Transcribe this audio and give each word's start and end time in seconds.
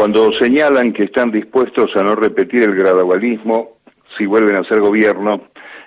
Cuando 0.00 0.32
señalan 0.32 0.94
que 0.94 1.04
están 1.04 1.30
dispuestos 1.30 1.94
a 1.94 2.02
no 2.02 2.14
repetir 2.14 2.62
el 2.62 2.74
gradualismo 2.74 3.80
si 4.16 4.24
vuelven 4.24 4.56
a 4.56 4.64
ser 4.64 4.80
gobierno 4.80 5.42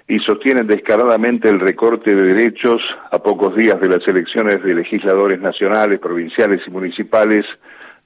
y 0.08 0.20
sostienen 0.20 0.67
descaradamente 0.67 1.50
el 1.50 1.59
recorte 1.59 2.13
de 2.13 2.21
derechos 2.35 2.79
a 3.09 3.17
pocos 3.17 3.55
días 3.55 3.81
de 3.81 3.89
las 3.89 4.07
elecciones 4.07 4.61
de 4.61 4.75
legisladores 4.75 5.41
nacionales, 5.41 5.97
provinciales 5.97 6.61
y 6.67 6.69
municipales, 6.69 7.43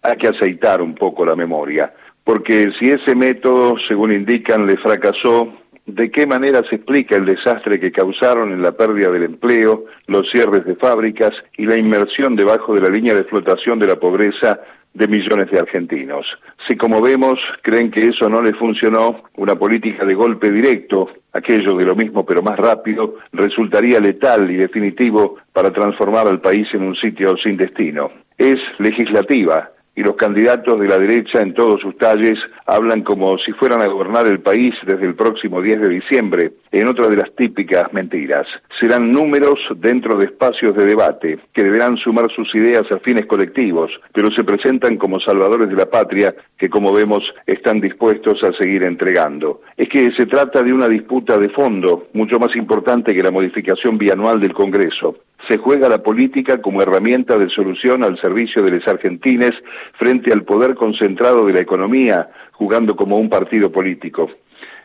hay 0.02 0.16
que 0.16 0.30
aceitar 0.30 0.82
un 0.82 0.96
poco 0.96 1.26
la 1.26 1.36
memoria, 1.36 1.94
porque 2.24 2.72
si 2.80 2.90
ese 2.90 3.14
método, 3.14 3.76
según 3.86 4.14
indican, 4.14 4.66
le 4.66 4.78
fracasó, 4.78 5.56
¿de 5.86 6.10
qué 6.10 6.26
manera 6.26 6.64
se 6.70 6.78
explica 6.78 7.18
el 7.18 7.26
desastre 7.26 7.82
que 7.82 7.92
causaron 7.92 8.54
en 8.54 8.62
la 8.62 8.72
pérdida 8.72 9.12
del 9.12 9.24
empleo, 9.24 9.84
los 10.06 10.32
cierres 10.32 10.64
de 10.64 10.76
fábricas 10.78 11.34
y 11.58 11.66
la 11.66 11.76
inmersión 11.76 12.38
debajo 12.38 12.74
de 12.74 12.80
la 12.80 12.90
línea 12.90 13.14
de 13.14 13.26
flotación 13.26 13.78
de 13.78 13.88
la 13.88 13.98
pobreza 13.98 14.62
de 14.98 15.08
millones 15.08 15.52
de 15.52 15.60
argentinos. 15.60 16.26
Si 16.68 16.76
como 16.76 17.02
vemos 17.02 17.40
creen 17.62 17.92
que 17.92 18.08
eso 18.08 18.28
no 18.28 18.42
les 18.42 18.56
funcionó, 18.56 19.24
una 19.36 19.56
política 19.56 20.04
de 20.06 20.16
golpe 20.16 20.52
directo, 20.52 21.10
aquello 21.34 21.76
de 21.76 21.86
lo 21.86 21.96
mismo 21.96 22.26
pero 22.26 22.42
más 22.42 22.58
rápido, 22.58 23.16
resultaría 23.32 24.00
letal 24.00 24.50
y 24.50 24.56
definitivo 24.56 25.38
para 25.54 25.72
transformar 25.72 26.28
al 26.28 26.42
país 26.42 26.68
en 26.74 26.82
un 26.82 26.96
sitio 26.96 27.38
sin 27.38 27.58
destino. 27.58 28.12
Es 28.38 28.60
legislativa, 28.80 29.72
y 29.98 30.04
los 30.04 30.16
candidatos 30.16 30.80
de 30.80 30.88
la 30.88 31.00
derecha 31.00 31.42
en 31.42 31.56
todos 31.56 31.82
sus 31.82 31.98
talles 31.98 32.38
hablan 32.68 33.02
como 33.02 33.36
si 33.40 33.52
fueran 33.54 33.82
a 33.82 33.88
gobernar 33.88 34.28
el 34.28 34.40
país 34.40 34.76
desde 34.86 35.08
el 35.08 35.16
próximo 35.16 35.60
10 35.60 35.82
de 35.82 35.90
diciembre, 35.90 36.52
en 36.72 36.88
otra 36.88 37.08
de 37.08 37.18
las 37.18 37.36
típicas 37.36 37.92
mentiras. 37.94 38.46
Serán 38.80 39.12
números 39.12 39.60
dentro 39.78 40.16
de 40.16 40.26
espacios 40.26 40.76
de 40.76 40.86
debate, 40.86 41.40
que 41.52 41.64
deberán 41.64 41.98
sumar 41.98 42.30
sus 42.32 42.54
ideas 42.54 42.84
a 42.92 43.00
fines 43.00 43.26
colectivos, 43.26 43.90
pero 44.14 44.30
se 44.30 44.44
presentan 44.44 44.98
como 44.98 45.20
salvadores 45.20 45.68
de 45.68 45.76
la 45.76 45.88
patria 45.88 46.36
que, 46.60 46.70
como 46.70 46.94
vemos, 46.94 47.24
están 47.48 47.82
dispuestos 47.82 48.44
a 48.44 48.54
seguir 48.54 48.84
entregando. 48.84 49.62
Es 49.76 49.90
que 49.90 50.12
se 50.12 50.28
trata 50.28 50.62
de 50.62 50.74
una 50.74 50.88
disputa 50.88 51.40
de 51.40 51.50
fondo, 51.50 52.08
mucho 52.14 52.38
más 52.38 52.56
importante 52.56 53.16
que 53.16 53.24
la 53.24 53.32
modificación 53.32 53.98
bianual 53.98 54.40
del 54.40 54.54
Congreso 54.54 55.16
se 55.48 55.58
juega 55.58 55.90
la 55.90 56.04
política 56.04 56.62
como 56.62 56.82
herramienta 56.82 57.38
de 57.38 57.50
solución 57.50 58.04
al 58.04 58.20
servicio 58.20 58.64
de 58.64 58.72
los 58.72 58.88
argentines 58.88 59.52
frente 59.94 60.34
al 60.34 60.44
poder 60.44 60.76
concentrado 60.76 61.46
de 61.46 61.54
la 61.54 61.62
economía, 61.62 62.30
jugando 62.52 62.96
como 62.96 63.18
un 63.18 63.30
partido 63.30 63.72
político 63.72 64.30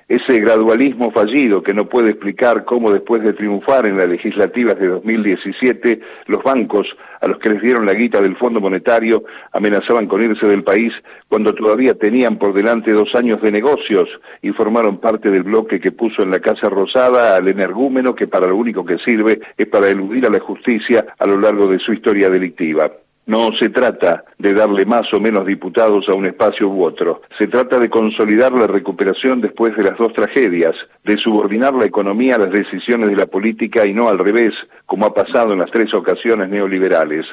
ese 0.08 0.40
gradualismo 0.40 1.10
fallido 1.10 1.62
que 1.62 1.74
no 1.74 1.88
puede 1.88 2.10
explicar 2.10 2.64
cómo 2.64 2.90
después 2.92 3.22
de 3.22 3.32
triunfar 3.32 3.88
en 3.88 3.96
las 3.96 4.08
legislativas 4.08 4.78
de 4.78 4.88
2017, 4.88 6.00
los 6.26 6.42
bancos 6.42 6.86
a 7.20 7.28
los 7.28 7.38
que 7.38 7.50
les 7.50 7.62
dieron 7.62 7.86
la 7.86 7.94
guita 7.94 8.20
del 8.20 8.36
Fondo 8.36 8.60
Monetario 8.60 9.24
amenazaban 9.52 10.06
con 10.06 10.22
irse 10.22 10.46
del 10.46 10.64
país 10.64 10.92
cuando 11.28 11.54
todavía 11.54 11.94
tenían 11.94 12.38
por 12.38 12.52
delante 12.52 12.92
dos 12.92 13.14
años 13.14 13.40
de 13.40 13.52
negocios 13.52 14.08
y 14.42 14.50
formaron 14.50 14.98
parte 14.98 15.30
del 15.30 15.44
bloque 15.44 15.80
que 15.80 15.92
puso 15.92 16.22
en 16.22 16.30
la 16.30 16.40
Casa 16.40 16.68
Rosada 16.68 17.36
al 17.36 17.48
energúmeno 17.48 18.14
que 18.14 18.26
para 18.26 18.48
lo 18.48 18.56
único 18.56 18.84
que 18.84 18.98
sirve 18.98 19.40
es 19.56 19.66
para 19.68 19.88
eludir 19.88 20.26
a 20.26 20.30
la 20.30 20.40
justicia 20.40 21.06
a 21.18 21.26
lo 21.26 21.38
largo 21.38 21.68
de 21.68 21.78
su 21.78 21.92
historia 21.92 22.28
delictiva. 22.28 22.90
No 23.24 23.52
se 23.52 23.68
trata 23.68 24.24
de 24.38 24.52
darle 24.52 24.84
más 24.84 25.12
o 25.14 25.20
menos 25.20 25.46
diputados 25.46 26.08
a 26.08 26.14
un 26.14 26.26
espacio 26.26 26.68
u 26.68 26.82
otro. 26.82 27.22
Se 27.38 27.46
trata 27.46 27.78
de 27.78 27.88
consolidar 27.88 28.52
la 28.52 28.66
recuperación 28.66 29.40
después 29.40 29.76
de 29.76 29.84
las 29.84 29.96
dos 29.96 30.12
tragedias, 30.12 30.74
de 31.04 31.16
subordinar 31.16 31.72
la 31.72 31.84
economía 31.84 32.34
a 32.34 32.40
las 32.40 32.50
decisiones 32.50 33.08
de 33.10 33.16
la 33.16 33.26
política 33.26 33.86
y 33.86 33.94
no 33.94 34.08
al 34.08 34.18
revés, 34.18 34.52
como 34.86 35.06
ha 35.06 35.14
pasado 35.14 35.52
en 35.52 35.60
las 35.60 35.70
tres 35.70 35.94
ocasiones 35.94 36.48
neoliberales. 36.48 37.24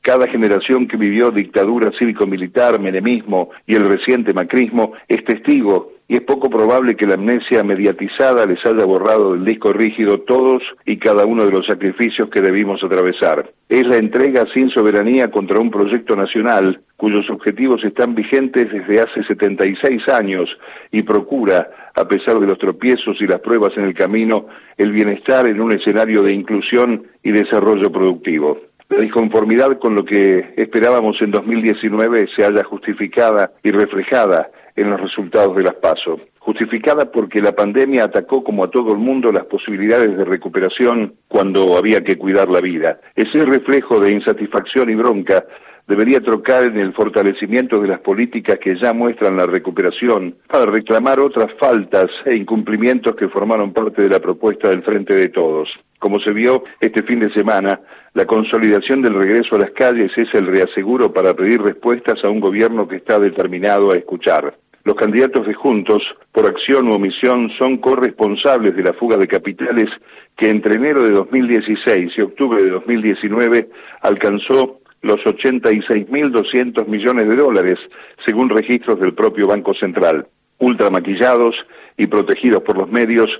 Cada 0.00 0.26
generación 0.28 0.88
que 0.88 0.96
vivió 0.96 1.30
dictadura 1.30 1.90
cívico-militar, 1.98 2.80
menemismo 2.80 3.50
y 3.66 3.74
el 3.74 3.86
reciente 3.86 4.32
macrismo 4.32 4.92
es 5.08 5.24
testigo 5.24 5.92
y 6.06 6.16
es 6.16 6.22
poco 6.22 6.50
probable 6.50 6.96
que 6.96 7.06
la 7.06 7.14
amnesia 7.14 7.64
mediatizada 7.64 8.44
les 8.46 8.64
haya 8.66 8.84
borrado 8.84 9.32
del 9.32 9.44
disco 9.44 9.72
rígido 9.72 10.20
todos 10.20 10.62
y 10.84 10.98
cada 10.98 11.24
uno 11.24 11.46
de 11.46 11.52
los 11.52 11.66
sacrificios 11.66 12.28
que 12.28 12.42
debimos 12.42 12.84
atravesar. 12.84 13.50
Es 13.68 13.86
la 13.86 13.96
entrega 13.96 14.44
sin 14.52 14.68
soberanía 14.70 15.30
contra 15.30 15.58
un 15.58 15.70
proyecto 15.70 16.14
nacional 16.14 16.80
cuyos 16.96 17.28
objetivos 17.30 17.82
están 17.84 18.14
vigentes 18.14 18.70
desde 18.70 19.00
hace 19.00 19.24
76 19.24 20.08
años 20.08 20.48
y 20.92 21.02
procura, 21.02 21.70
a 21.94 22.06
pesar 22.06 22.38
de 22.38 22.46
los 22.46 22.58
tropiezos 22.58 23.20
y 23.20 23.26
las 23.26 23.40
pruebas 23.40 23.76
en 23.76 23.84
el 23.84 23.94
camino, 23.94 24.46
el 24.76 24.92
bienestar 24.92 25.48
en 25.48 25.60
un 25.60 25.72
escenario 25.72 26.22
de 26.22 26.32
inclusión 26.32 27.06
y 27.22 27.30
desarrollo 27.30 27.90
productivo. 27.90 28.60
La 28.90 29.00
disconformidad 29.00 29.78
con 29.78 29.94
lo 29.94 30.04
que 30.04 30.52
esperábamos 30.56 31.20
en 31.22 31.30
2019 31.30 32.28
se 32.36 32.44
haya 32.44 32.62
justificada 32.62 33.52
y 33.62 33.70
reflejada 33.70 34.50
en 34.76 34.90
los 34.90 35.00
resultados 35.00 35.56
de 35.56 35.62
las 35.62 35.74
PASO, 35.74 36.20
justificada 36.38 37.10
porque 37.10 37.40
la 37.40 37.52
pandemia 37.52 38.04
atacó 38.04 38.42
como 38.42 38.64
a 38.64 38.70
todo 38.70 38.92
el 38.92 38.98
mundo 38.98 39.32
las 39.32 39.44
posibilidades 39.46 40.16
de 40.16 40.24
recuperación 40.24 41.14
cuando 41.28 41.76
había 41.76 42.02
que 42.02 42.18
cuidar 42.18 42.48
la 42.48 42.60
vida. 42.60 43.00
Ese 43.14 43.44
reflejo 43.44 44.00
de 44.00 44.12
insatisfacción 44.12 44.90
y 44.90 44.94
bronca 44.94 45.44
debería 45.86 46.20
trocar 46.20 46.64
en 46.64 46.78
el 46.78 46.94
fortalecimiento 46.94 47.80
de 47.80 47.88
las 47.88 48.00
políticas 48.00 48.58
que 48.58 48.76
ya 48.76 48.92
muestran 48.92 49.36
la 49.36 49.46
recuperación 49.46 50.36
para 50.48 50.66
reclamar 50.66 51.20
otras 51.20 51.52
faltas 51.58 52.06
e 52.24 52.34
incumplimientos 52.34 53.14
que 53.16 53.28
formaron 53.28 53.72
parte 53.72 54.02
de 54.02 54.08
la 54.08 54.20
propuesta 54.20 54.70
del 54.70 54.82
Frente 54.82 55.14
de 55.14 55.28
Todos. 55.28 55.68
Como 55.98 56.20
se 56.20 56.32
vio 56.32 56.64
este 56.80 57.02
fin 57.02 57.20
de 57.20 57.32
semana, 57.32 57.80
la 58.14 58.26
consolidación 58.26 59.02
del 59.02 59.14
regreso 59.14 59.56
a 59.56 59.60
las 59.60 59.70
calles 59.70 60.12
es 60.16 60.28
el 60.34 60.46
reaseguro 60.46 61.12
para 61.12 61.34
pedir 61.34 61.62
respuestas 61.62 62.22
a 62.24 62.30
un 62.30 62.40
gobierno 62.40 62.88
que 62.88 62.96
está 62.96 63.18
determinado 63.18 63.92
a 63.92 63.96
escuchar. 63.96 64.54
Los 64.84 64.96
candidatos 64.96 65.46
de 65.46 65.54
Juntos, 65.54 66.02
por 66.30 66.44
acción 66.44 66.88
u 66.88 66.94
omisión, 66.94 67.50
son 67.56 67.78
corresponsables 67.78 68.76
de 68.76 68.82
la 68.82 68.92
fuga 68.92 69.16
de 69.16 69.26
capitales 69.26 69.88
que 70.36 70.50
entre 70.50 70.74
enero 70.74 71.02
de 71.02 71.10
2016 71.10 72.12
y 72.14 72.20
octubre 72.20 72.62
de 72.62 72.68
2019 72.68 73.70
alcanzó 74.02 74.80
los 75.00 75.20
86.200 75.20 76.86
millones 76.86 77.28
de 77.28 77.36
dólares, 77.36 77.78
según 78.26 78.50
registros 78.50 79.00
del 79.00 79.14
propio 79.14 79.46
Banco 79.46 79.72
Central. 79.72 80.26
Ultramaquillados 80.58 81.56
y 81.96 82.06
protegidos 82.06 82.62
por 82.62 82.76
los 82.76 82.90
medios, 82.90 83.30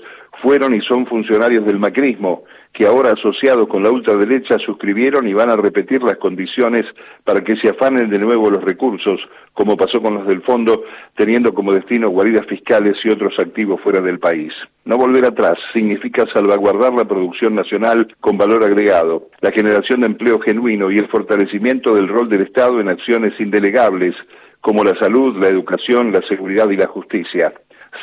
fueron 0.41 0.73
y 0.73 0.81
son 0.81 1.05
funcionarios 1.05 1.63
del 1.65 1.77
macrismo, 1.77 2.43
que 2.73 2.85
ahora 2.85 3.11
asociados 3.11 3.67
con 3.67 3.83
la 3.83 3.91
ultraderecha 3.91 4.59
suscribieron 4.59 5.27
y 5.27 5.33
van 5.33 5.49
a 5.49 5.55
repetir 5.55 6.03
las 6.03 6.17
condiciones 6.17 6.85
para 7.23 7.41
que 7.41 7.55
se 7.57 7.69
afanen 7.69 8.09
de 8.09 8.19
nuevo 8.19 8.49
los 8.49 8.63
recursos, 8.63 9.21
como 9.53 9.77
pasó 9.77 10.01
con 10.01 10.15
los 10.15 10.27
del 10.27 10.41
fondo, 10.41 10.83
teniendo 11.15 11.53
como 11.53 11.73
destino 11.73 12.09
guaridas 12.09 12.45
fiscales 12.47 12.97
y 13.03 13.09
otros 13.09 13.39
activos 13.39 13.81
fuera 13.81 14.01
del 14.01 14.19
país. 14.19 14.53
No 14.83 14.97
volver 14.97 15.25
atrás 15.25 15.57
significa 15.73 16.25
salvaguardar 16.33 16.93
la 16.93 17.05
producción 17.05 17.55
nacional 17.55 18.13
con 18.19 18.37
valor 18.37 18.63
agregado, 18.63 19.29
la 19.41 19.51
generación 19.51 20.01
de 20.01 20.07
empleo 20.07 20.39
genuino 20.39 20.91
y 20.91 20.97
el 20.97 21.07
fortalecimiento 21.07 21.95
del 21.95 22.07
rol 22.07 22.29
del 22.29 22.41
Estado 22.41 22.79
en 22.79 22.89
acciones 22.89 23.39
indelegables 23.39 24.15
como 24.61 24.83
la 24.83 24.95
salud, 24.99 25.37
la 25.37 25.47
educación, 25.47 26.11
la 26.11 26.21
seguridad 26.27 26.69
y 26.71 26.75
la 26.75 26.87
justicia. 26.87 27.53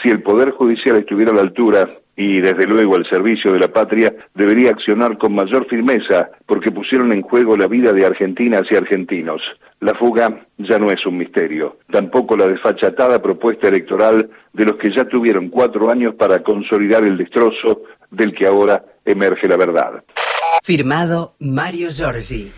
Si 0.01 0.09
el 0.09 0.23
Poder 0.23 0.53
Judicial 0.53 0.97
estuviera 0.97 1.33
a 1.33 1.35
la 1.35 1.43
altura 1.43 1.89
y 2.17 2.41
desde 2.41 2.67
luego 2.67 2.97
el 2.97 3.09
servicio 3.09 3.53
de 3.53 3.59
la 3.59 3.69
patria 3.69 4.15
debería 4.35 4.71
accionar 4.71 5.17
con 5.19 5.35
mayor 5.35 5.67
firmeza 5.67 6.31
porque 6.47 6.71
pusieron 6.71 7.13
en 7.13 7.23
juego 7.23 7.57
la 7.57 7.69
vida 7.69 7.93
de 7.93 8.05
argentinas 8.05 8.63
y 8.71 8.77
argentinos. 8.77 9.41
La 9.81 9.95
fuga 9.95 10.47
ya 10.59 10.79
no 10.79 10.91
es 10.91 11.05
un 11.07 11.19
misterio, 11.19 11.79
tampoco 11.91 12.37
la 12.37 12.49
desfachatada 12.49 13.21
propuesta 13.21 13.69
electoral 13.69 14.31
de 14.53 14.65
los 14.65 14.77
que 14.77 14.95
ya 14.95 15.05
tuvieron 15.07 15.49
cuatro 15.49 15.91
años 15.91 16.15
para 16.15 16.43
consolidar 16.43 17.05
el 17.05 17.17
destrozo 17.17 17.83
del 18.11 18.35
que 18.35 18.47
ahora 18.47 18.85
emerge 19.05 19.49
la 19.49 19.57
verdad. 19.57 20.05
Firmado 20.63 21.35
Mario 21.41 21.89
Giorgi. 21.89 22.51